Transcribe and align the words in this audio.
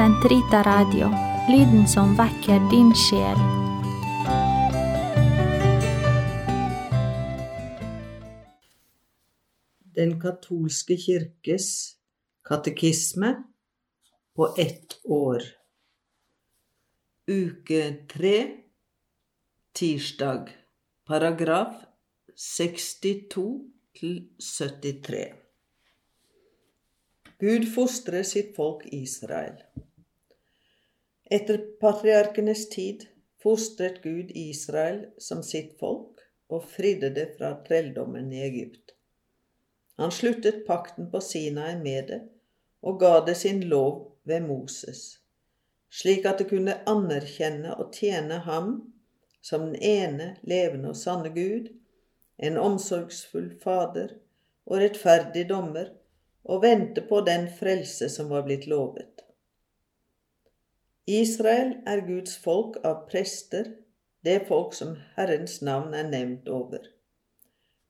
Sentrita 0.00 0.62
Radio, 0.62 1.10
lyden 1.52 1.82
som 1.88 2.14
vekker 2.16 2.62
din 2.70 2.88
sjel. 2.96 3.40
Den 9.92 10.14
katolske 10.22 10.96
kirkes 10.96 11.66
katekisme 12.48 13.34
på 14.32 14.48
ett 14.56 14.96
år. 15.04 15.44
Uke 17.28 17.82
tre, 18.08 18.34
tirsdag, 19.76 20.48
paragraf 21.04 21.76
62 22.40 23.46
til 24.00 24.16
73. 24.40 25.22
Gud 27.44 27.68
fostrer 27.76 28.24
sitt 28.24 28.56
folk 28.56 28.88
Israel. 28.88 29.60
Etter 31.30 31.58
patriarkenes 31.80 32.68
tid 32.68 33.04
fostret 33.42 34.02
Gud 34.02 34.30
Israel 34.34 35.04
som 35.18 35.44
sitt 35.46 35.76
folk 35.78 36.24
og 36.50 36.64
fridde 36.66 37.12
det 37.14 37.28
fra 37.36 37.52
trelldommen 37.68 38.32
i 38.34 38.40
Egypt. 38.48 38.96
Han 40.00 40.10
sluttet 40.10 40.64
pakten 40.66 41.06
på 41.12 41.20
Sinai 41.22 41.76
med 41.78 42.10
det 42.10 42.20
og 42.82 42.98
ga 42.98 43.12
det 43.28 43.36
sin 43.38 43.62
lov 43.70 44.16
ved 44.26 44.42
Moses, 44.48 45.20
slik 45.92 46.26
at 46.26 46.42
det 46.42 46.48
kunne 46.50 46.80
anerkjenne 46.90 47.76
og 47.76 47.94
tjene 47.94 48.42
ham 48.50 48.74
som 49.40 49.68
den 49.68 49.78
ene 49.78 50.32
levende 50.42 50.90
og 50.90 50.98
sanne 50.98 51.30
Gud, 51.36 51.70
en 52.42 52.58
omsorgsfull 52.58 53.52
Fader 53.62 54.16
og 54.66 54.80
rettferdig 54.82 55.46
dommer, 55.48 55.94
og 56.42 56.64
vente 56.64 57.04
på 57.06 57.20
den 57.22 57.50
frelse 57.52 58.08
som 58.10 58.30
var 58.32 58.42
blitt 58.46 58.66
lovet. 58.66 59.29
Israel 61.06 61.74
er 61.86 62.04
Guds 62.06 62.36
folk 62.38 62.76
av 62.84 63.06
prester, 63.08 63.72
det 64.24 64.44
folk 64.48 64.74
som 64.76 64.96
Herrens 65.16 65.60
navn 65.64 65.94
er 65.96 66.08
nevnt 66.10 66.48
over. 66.48 66.84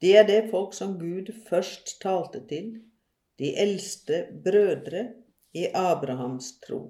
De 0.00 0.14
er 0.16 0.26
det 0.28 0.48
folk 0.50 0.74
som 0.74 0.96
Gud 0.98 1.30
først 1.48 1.98
talte 2.02 2.40
til, 2.48 2.74
de 3.38 3.54
eldste 3.60 4.26
brødre 4.44 5.08
i 5.54 5.66
Abrahams 5.74 6.54
tro. 6.64 6.80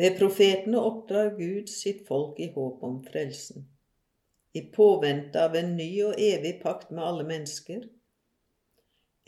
Ved 0.00 0.16
profetene 0.18 0.80
oppdrar 0.80 1.34
Gud 1.36 1.68
sitt 1.68 2.06
folk 2.08 2.38
i 2.40 2.48
håp 2.54 2.82
om 2.86 3.02
frelsen. 3.04 3.66
I 4.54 4.62
påvente 4.72 5.42
av 5.44 5.54
en 5.54 5.74
ny 5.76 5.90
og 6.08 6.16
evig 6.18 6.56
pakt 6.62 6.90
med 6.90 7.04
alle 7.04 7.26
mennesker, 7.28 7.84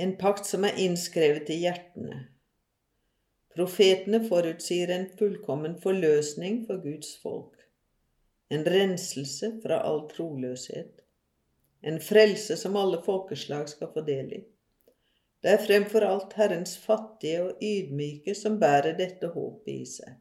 en 0.01 0.17
pakt 0.19 0.49
som 0.49 0.65
er 0.65 0.81
innskrevet 0.81 1.53
i 1.53 1.61
hjertene. 1.63 2.32
Profetene 3.53 4.23
forutsier 4.25 4.89
en 4.95 5.11
fullkommen 5.19 5.75
forløsning 5.81 6.63
for 6.67 6.81
Guds 6.81 7.17
folk, 7.21 7.59
en 8.49 8.65
renselse 8.65 9.51
fra 9.61 9.83
all 9.85 10.07
troløshet, 10.09 11.03
en 11.83 11.99
frelse 12.01 12.57
som 12.57 12.79
alle 12.81 13.03
folkeslag 13.05 13.69
skal 13.69 13.91
få 13.93 14.05
del 14.07 14.33
i. 14.39 14.41
Det 15.43 15.51
er 15.53 15.65
fremfor 15.67 16.07
alt 16.07 16.37
Herrens 16.39 16.77
fattige 16.79 17.43
og 17.43 17.65
ydmyke 17.67 18.35
som 18.39 18.61
bærer 18.63 18.95
dette 18.99 19.29
håpet 19.35 19.73
i 19.73 19.85
seg. 19.91 20.15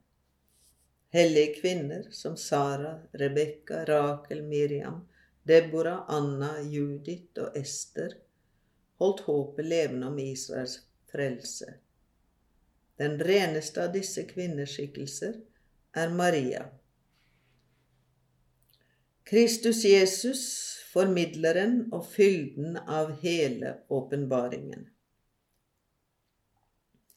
Hellige 1.13 1.59
kvinner 1.59 2.07
som 2.15 2.35
Sara, 2.39 2.97
Rebekka, 3.21 3.83
Rakel, 3.87 4.41
Miriam, 4.47 5.03
Deborah, 5.47 6.03
Anna, 6.07 6.55
Judith 6.63 7.39
og 7.43 7.57
Ester 7.59 8.17
holdt 9.01 9.23
håpet 9.27 9.67
levende 9.67 10.07
om 10.07 10.19
Israels 10.19 10.79
frelse. 11.11 11.77
Den 13.01 13.17
reneste 13.17 13.81
av 13.81 13.95
disse 13.95 14.27
kvinneskikkelser 14.29 15.39
er 15.97 16.11
Maria. 16.13 16.67
Kristus 19.25 19.79
Jesus, 19.87 20.43
formidleren 20.93 21.87
og 21.95 22.03
fylden 22.11 22.77
av 22.77 23.15
hele 23.23 23.71
åpenbaringen. 23.89 24.83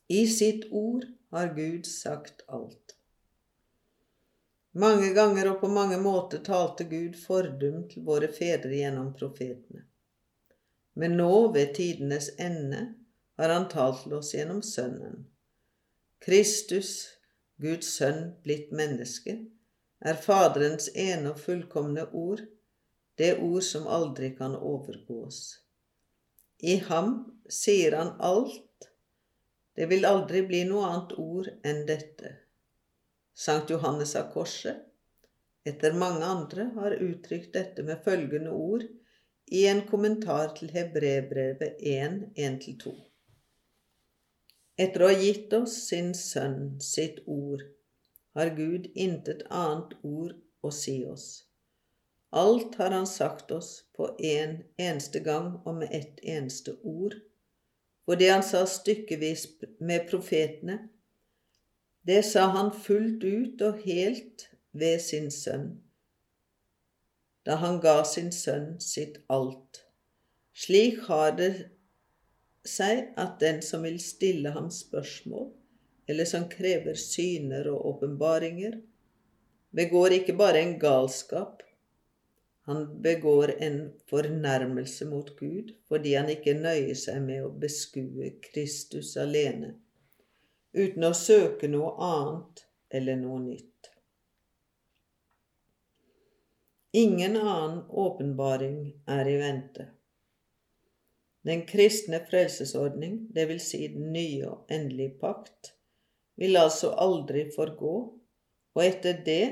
I 0.08 0.22
sitt 0.38 0.64
ord 0.70 1.04
har 1.36 1.52
Gud 1.58 1.84
sagt 1.90 2.46
alt. 2.48 2.96
Mange 4.86 5.12
ganger 5.12 5.52
og 5.52 5.60
på 5.66 5.68
mange 5.68 6.00
måter 6.00 6.40
talte 6.48 6.88
Gud 6.88 7.20
fordum 7.26 7.84
til 7.92 8.08
våre 8.08 8.32
fedre 8.32 8.72
gjennom 8.80 9.12
profetene. 9.20 9.84
Men 10.96 11.20
nå, 11.20 11.30
ved 11.52 11.76
tidenes 11.76 12.32
ende, 12.38 12.86
har 13.36 13.56
han 13.58 13.68
talt 13.68 14.06
til 14.06 14.16
oss 14.22 14.32
gjennom 14.32 14.64
Sønnen. 14.64 15.26
Kristus, 16.24 16.90
Guds 17.60 17.90
sønn 17.98 18.30
blitt 18.46 18.70
menneske, 18.72 19.34
er 20.00 20.16
Faderens 20.16 20.86
ene 20.96 21.34
og 21.34 21.42
fullkomne 21.42 22.06
ord, 22.16 22.40
det 23.20 23.34
ord 23.44 23.66
som 23.66 23.84
aldri 23.98 24.30
kan 24.38 24.56
overgås. 24.56 25.42
I 26.64 26.78
ham 26.88 27.12
sier 27.58 27.98
han 27.98 28.14
alt, 28.24 28.88
det 29.76 29.90
vil 29.92 30.08
aldri 30.08 30.40
bli 30.48 30.64
noe 30.70 30.88
annet 30.88 31.14
ord 31.20 31.52
enn 31.60 31.84
dette. 31.92 32.32
Sankt 33.36 33.76
Johannes 33.76 34.16
av 34.16 34.32
Korset, 34.32 34.80
etter 35.68 35.92
mange 35.92 36.24
andre, 36.24 36.70
har 36.78 37.00
uttrykt 37.04 37.52
dette 37.52 37.84
med 37.84 38.00
følgende 38.06 38.56
ord 38.56 38.88
i 39.52 39.66
en 39.68 39.84
kommentar 39.90 40.56
til 40.56 40.72
Hebrebrevet 40.72 41.82
1, 41.84 42.22
1-2. 42.32 42.94
Etter 44.78 45.04
å 45.04 45.10
ha 45.10 45.18
gitt 45.18 45.52
oss 45.54 45.76
sin 45.88 46.12
Sønn 46.18 46.80
sitt 46.82 47.20
ord, 47.30 47.62
har 48.34 48.50
Gud 48.56 48.88
intet 48.94 49.44
annet 49.50 49.94
ord 50.02 50.34
å 50.66 50.72
si 50.74 50.96
oss. 51.06 51.44
Alt 52.34 52.74
har 52.80 52.90
Han 52.90 53.06
sagt 53.06 53.52
oss 53.54 53.84
på 53.94 54.10
en 54.18 54.56
eneste 54.78 55.22
gang 55.22 55.60
og 55.62 55.78
med 55.78 55.94
ett 55.94 56.18
eneste 56.22 56.74
ord. 56.82 57.14
For 58.04 58.18
det 58.18 58.32
Han 58.32 58.42
sa 58.42 58.64
stykkevis 58.66 59.46
med 59.78 60.08
profetene, 60.10 60.80
det 62.02 62.24
sa 62.26 62.50
Han 62.58 62.74
fullt 62.74 63.22
ut 63.24 63.62
og 63.62 63.80
helt 63.86 64.48
ved 64.72 64.98
sin 65.00 65.30
Sønn 65.30 65.84
da 67.44 67.56
han 67.60 67.80
ga 67.80 68.02
sin 68.08 68.32
sønn 68.32 68.74
sitt 68.80 69.18
alt. 69.28 69.82
Slik 70.56 71.02
har 71.08 71.34
det 71.36 71.50
seg 72.64 73.12
at 73.20 73.38
den 73.40 73.60
som 73.62 73.84
vil 73.84 74.00
stille 74.02 74.54
ham 74.54 74.70
spørsmål, 74.72 75.50
eller 76.08 76.28
som 76.28 76.48
krever 76.48 76.96
syner 77.00 77.68
og 77.72 77.86
åpenbaringer, 77.94 78.80
begår 79.74 80.18
ikke 80.20 80.36
bare 80.38 80.62
en 80.62 80.78
galskap, 80.78 81.62
han 82.64 83.02
begår 83.02 83.50
en 83.60 83.92
fornærmelse 84.08 85.04
mot 85.04 85.36
Gud 85.36 85.74
fordi 85.88 86.14
han 86.16 86.30
ikke 86.32 86.54
nøyer 86.56 86.96
seg 86.96 87.20
med 87.20 87.44
å 87.44 87.50
beskue 87.60 88.30
Kristus 88.46 89.10
alene, 89.20 89.74
uten 90.72 91.04
å 91.04 91.12
søke 91.12 91.68
noe 91.68 91.92
annet 92.00 92.64
eller 92.88 93.20
noe 93.20 93.42
nytt. 93.42 93.90
Ingen 96.96 97.36
annen 97.36 97.82
åpenbaring 97.90 98.78
er 99.10 99.28
i 99.28 99.36
vente. 99.42 99.90
Den 101.44 101.66
kristne 101.68 102.22
frelsesordning, 102.30 103.18
vil 103.34 103.60
si 103.60 103.86
den 103.92 104.12
nye 104.14 104.48
og 104.48 104.72
endelige 104.72 105.16
pakt, 105.20 105.74
vil 106.40 106.56
altså 106.56 106.94
aldri 106.98 107.44
forgå, 107.54 107.94
og 108.74 108.84
etter 108.84 109.20
det 109.26 109.42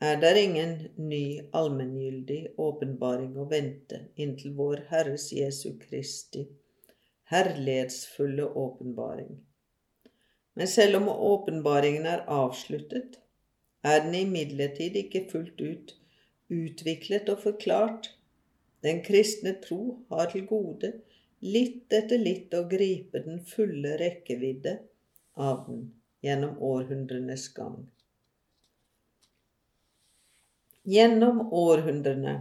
er 0.00 0.20
der 0.20 0.38
ingen 0.38 0.74
ny 1.00 1.40
allmenngyldig 1.56 2.42
åpenbaring 2.62 3.34
å 3.40 3.48
vente 3.50 4.04
inntil 4.16 4.52
vår 4.58 4.84
Herres 4.92 5.32
Jesu 5.34 5.72
Kristi 5.80 6.44
herlighetsfulle 7.28 8.44
åpenbaring. 8.44 9.40
Men 10.54 10.68
selv 10.68 10.96
om 10.96 11.08
åpenbaringen 11.08 12.06
er 12.06 12.24
avsluttet, 12.26 13.18
er 13.84 14.00
den 14.04 14.14
imidlertid 14.14 14.96
ikke 14.96 15.26
fullt 15.32 15.60
ut 15.60 15.94
utviklet 16.48 17.28
og 17.28 17.42
forklart. 17.42 18.08
Den 18.82 19.02
kristne 19.04 19.54
tro 19.64 19.98
har 20.10 20.30
til 20.32 20.46
gode 20.48 20.92
litt 21.40 21.92
etter 21.92 22.18
litt 22.18 22.54
å 22.54 22.64
gripe 22.70 23.22
den 23.24 23.40
fulle 23.46 23.96
rekkevidde 24.00 24.78
av 25.38 25.64
den 25.68 25.84
gjennom 26.24 26.58
århundrenes 26.58 27.48
gang. 27.54 27.86
Gjennom 30.88 31.52
århundrene 31.52 32.34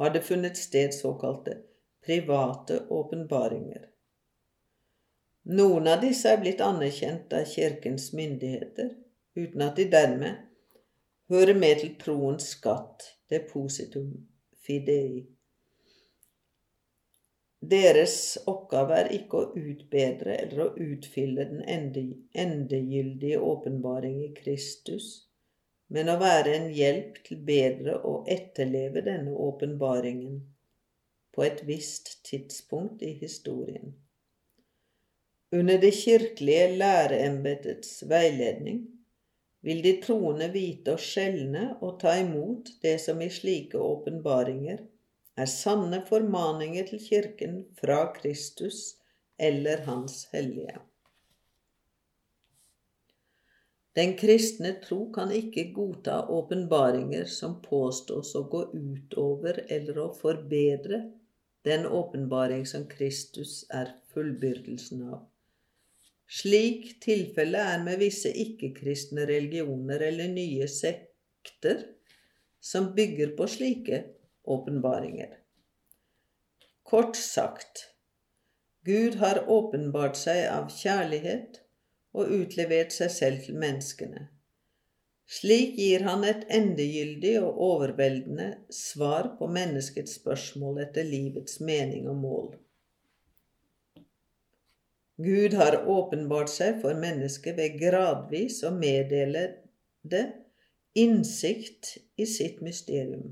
har 0.00 0.10
det 0.10 0.24
funnet 0.26 0.56
sted 0.56 0.94
såkalte 0.94 1.58
private 2.02 2.82
åpenbaringer. 2.88 3.88
Noen 5.42 5.88
av 5.90 6.00
disse 6.02 6.30
er 6.30 6.40
blitt 6.40 6.62
anerkjent 6.62 7.32
av 7.34 7.44
Kirkens 7.50 8.12
myndigheter, 8.14 8.94
uten 9.34 9.64
at 9.66 9.76
de 9.76 9.88
dermed 9.90 10.48
hører 11.32 11.58
med 11.58 11.82
til 11.82 11.94
troens 12.00 12.52
skatt 12.56 13.08
depositum 13.30 14.12
fidei. 14.62 15.26
Deres 17.62 18.38
oppgave 18.50 18.96
er 18.98 19.08
ikke 19.14 19.38
å 19.38 19.50
utbedre 19.54 20.34
eller 20.34 20.62
å 20.64 20.72
utfylle 20.82 21.44
den 21.46 21.60
ende, 21.70 22.02
endegyldige 22.34 23.38
åpenbaring 23.38 24.16
i 24.24 24.32
Kristus, 24.34 25.28
men 25.86 26.10
å 26.10 26.16
være 26.18 26.56
en 26.56 26.70
hjelp 26.74 27.20
til 27.28 27.38
bedre 27.46 28.00
å 28.02 28.16
etterleve 28.26 29.04
denne 29.06 29.36
åpenbaringen 29.46 30.40
på 31.32 31.44
et 31.46 31.62
visst 31.68 32.16
tidspunkt 32.26 33.04
i 33.06 33.12
historien. 33.20 33.94
Under 35.52 35.78
det 35.78 35.92
kirkelige 35.94 36.66
læreembetets 36.80 38.02
veiledning 38.10 38.82
vil 39.62 39.84
de 39.84 39.92
troende 40.02 40.48
vite 40.50 40.96
å 40.96 41.00
skjelne 41.00 41.76
og 41.78 42.00
ta 42.02 42.16
imot 42.18 42.72
det 42.82 42.96
som 43.04 43.22
i 43.22 43.30
slike 43.30 43.78
åpenbaringer 43.78 44.82
er 45.36 45.48
sanne 45.48 46.02
formaninger 46.08 46.88
til 46.90 47.00
Kirken 47.02 47.60
fra 47.80 48.04
Kristus 48.16 48.98
eller 49.38 49.84
Hans 49.86 50.26
hellige. 50.32 50.78
Den 53.96 54.14
kristne 54.16 54.78
tro 54.80 55.10
kan 55.12 55.32
ikke 55.36 55.66
godta 55.76 56.22
åpenbaringer 56.32 57.26
som 57.28 57.58
påstås 57.64 58.30
å 58.38 58.46
gå 58.52 58.62
utover 58.72 59.58
eller 59.68 59.98
å 60.00 60.06
forbedre 60.16 61.02
den 61.68 61.84
åpenbaring 61.86 62.64
som 62.66 62.86
Kristus 62.88 63.66
er 63.70 63.92
fullbyrdelsen 64.14 65.04
av. 65.12 65.26
Slik 66.32 66.94
tilfellet 67.04 67.74
er 67.74 67.84
med 67.84 68.00
visse 68.00 68.32
ikke-kristne 68.32 69.26
religioner 69.28 70.00
eller 70.08 70.32
nye 70.32 70.68
sekter 70.72 71.84
som 72.64 72.94
bygger 72.96 73.34
på 73.36 73.48
slike 73.58 74.00
åpenbaringer. 74.44 75.38
Kort 76.82 77.16
sagt, 77.16 77.88
Gud 78.84 79.14
har 79.14 79.44
åpenbart 79.50 80.16
seg 80.18 80.46
av 80.50 80.70
kjærlighet 80.74 81.60
og 82.12 82.32
utlevert 82.34 82.92
seg 82.92 83.12
selv 83.14 83.44
til 83.46 83.58
menneskene. 83.62 84.26
Slik 85.32 85.78
gir 85.78 86.02
han 86.04 86.26
et 86.28 86.42
endegyldig 86.52 87.36
og 87.40 87.60
overveldende 87.68 88.48
svar 88.74 89.30
på 89.38 89.46
menneskets 89.48 90.18
spørsmål 90.18 90.82
etter 90.82 91.06
livets 91.08 91.60
mening 91.62 92.10
og 92.10 92.18
mål. 92.24 92.50
Gud 95.22 95.54
har 95.54 95.78
åpenbart 95.86 96.50
seg 96.50 96.82
for 96.82 96.98
mennesket 96.98 97.56
ved 97.56 97.78
gradvis 97.80 98.58
å 98.66 98.74
meddele 98.74 99.46
det 100.02 100.24
innsikt 100.98 101.94
i 102.20 102.26
sitt 102.26 102.60
mysterium 102.64 103.30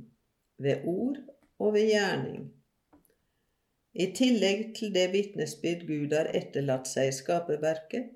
ved 0.60 0.86
ord 0.88 1.20
og 1.58 1.74
ved 1.74 1.90
gjerning. 1.90 2.48
I 3.92 4.06
tillegg 4.14 4.74
til 4.76 4.92
det 4.94 5.08
vitnesbyrd 5.14 5.86
Gud 5.88 6.12
har 6.14 6.30
etterlatt 6.36 6.86
seg 6.86 7.10
i 7.10 7.14
skaperverket, 7.16 8.12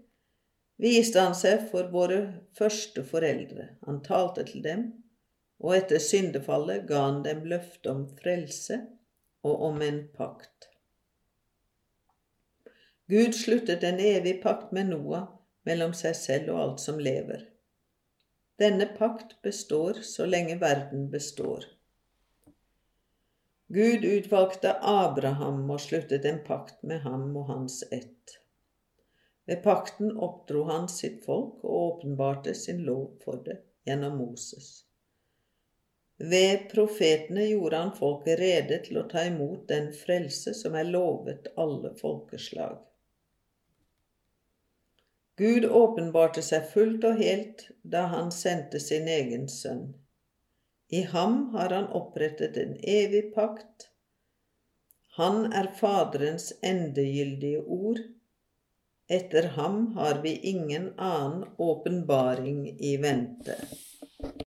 viste 0.78 1.22
han 1.22 1.34
seg 1.38 1.66
for 1.70 1.90
våre 1.90 2.20
første 2.58 3.02
foreldre. 3.06 3.72
Han 3.88 4.02
talte 4.06 4.44
til 4.46 4.62
dem, 4.66 4.84
og 5.58 5.76
etter 5.78 6.02
syndefallet 6.02 6.86
ga 6.88 7.06
han 7.08 7.22
dem 7.26 7.42
løfte 7.50 7.90
om 7.90 8.04
frelse 8.20 8.80
og 9.44 9.66
om 9.70 9.82
en 9.82 10.04
pakt. 10.14 10.70
Gud 13.10 13.34
sluttet 13.36 13.82
en 13.84 14.00
evig 14.00 14.38
pakt 14.42 14.70
med 14.72 14.92
Noah 14.92 15.26
mellom 15.68 15.92
seg 15.96 16.14
selv 16.16 16.54
og 16.54 16.60
alt 16.62 16.84
som 16.84 17.00
lever. 17.02 17.42
Denne 18.60 18.86
pakt 18.96 19.34
består 19.42 20.00
så 20.06 20.26
lenge 20.30 20.60
verden 20.60 21.08
består. 21.10 21.66
Gud 23.68 24.04
utvalgte 24.04 24.74
Abraham 24.80 25.70
og 25.70 25.80
sluttet 25.80 26.24
en 26.28 26.40
pakt 26.44 26.82
med 26.82 27.00
ham 27.00 27.30
og 27.36 27.46
hans 27.48 27.82
ett. 27.90 28.38
Ved 29.48 29.62
pakten 29.64 30.12
oppdro 30.16 30.64
han 30.68 30.88
sitt 30.88 31.24
folk 31.24 31.64
og 31.64 31.78
åpenbarte 31.80 32.54
sin 32.54 32.84
lov 32.84 33.06
for 33.24 33.40
det 33.46 33.60
gjennom 33.88 34.18
Moses. 34.20 34.84
Ved 36.16 36.68
profetene 36.70 37.48
gjorde 37.48 37.76
han 37.76 37.96
folket 37.96 38.38
rede 38.38 38.78
til 38.84 39.00
å 39.00 39.08
ta 39.10 39.24
imot 39.26 39.66
den 39.68 39.90
frelse 39.96 40.54
som 40.54 40.76
er 40.78 40.86
lovet 40.88 41.48
alle 41.56 41.90
folkeslag. 41.98 42.78
Gud 45.36 45.64
åpenbarte 45.66 46.44
seg 46.46 46.68
fullt 46.70 47.04
og 47.08 47.18
helt 47.18 47.66
da 47.82 48.04
han 48.12 48.30
sendte 48.32 48.78
sin 48.80 49.08
egen 49.10 49.48
sønn. 49.50 49.88
I 50.88 51.02
ham 51.02 51.54
har 51.54 51.70
han 51.70 51.86
opprettet 51.86 52.56
en 52.56 52.76
evig 52.82 53.34
pakt. 53.34 53.88
Han 55.16 55.52
er 55.52 55.70
Faderens 55.78 56.52
endegyldige 56.62 57.62
ord. 57.62 58.00
Etter 59.08 59.48
ham 59.56 59.86
har 59.96 60.20
vi 60.22 60.36
ingen 60.50 60.92
annen 60.98 61.44
åpenbaring 61.58 62.66
i 62.80 62.96
vente. 62.96 63.56